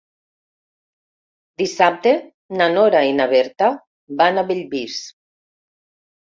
Dissabte 1.63 2.15
na 2.63 2.71
Nora 2.79 3.03
i 3.11 3.13
na 3.21 3.29
Berta 3.37 3.71
van 4.25 4.41
a 4.45 4.49
Bellvís. 4.51 4.99